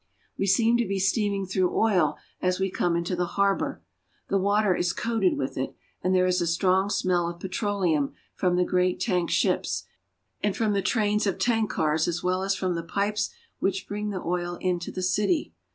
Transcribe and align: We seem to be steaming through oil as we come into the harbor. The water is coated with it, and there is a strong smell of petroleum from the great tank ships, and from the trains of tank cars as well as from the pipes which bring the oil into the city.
We 0.35 0.47
seem 0.47 0.77
to 0.77 0.87
be 0.87 0.97
steaming 0.97 1.45
through 1.45 1.77
oil 1.79 2.17
as 2.41 2.59
we 2.59 2.71
come 2.71 2.95
into 2.95 3.15
the 3.15 3.27
harbor. 3.37 3.83
The 4.29 4.39
water 4.39 4.75
is 4.75 4.93
coated 4.93 5.37
with 5.37 5.59
it, 5.59 5.75
and 6.03 6.15
there 6.15 6.25
is 6.25 6.41
a 6.41 6.47
strong 6.47 6.89
smell 6.89 7.29
of 7.29 7.39
petroleum 7.39 8.15
from 8.33 8.55
the 8.55 8.65
great 8.65 8.99
tank 8.99 9.29
ships, 9.29 9.83
and 10.41 10.57
from 10.57 10.73
the 10.73 10.81
trains 10.81 11.27
of 11.27 11.37
tank 11.37 11.69
cars 11.69 12.07
as 12.07 12.23
well 12.23 12.41
as 12.41 12.55
from 12.55 12.73
the 12.73 12.81
pipes 12.81 13.29
which 13.59 13.87
bring 13.87 14.09
the 14.09 14.23
oil 14.23 14.55
into 14.59 14.91
the 14.91 15.03
city. 15.03 15.53